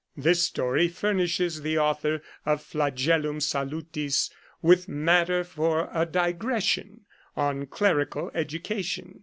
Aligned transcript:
This 0.17 0.43
story 0.43 0.87
furnishes 0.87 1.61
the 1.61 1.77
author 1.77 2.23
of 2.43 2.63
Flagellum 2.63 3.39
Salutis 3.39 4.31
with 4.59 4.87
matter 4.87 5.43
for 5.43 5.91
a 5.93 6.07
digression 6.07 7.01
on 7.37 7.67
clerical 7.67 8.31
edu 8.33 8.63
cation. 8.63 9.19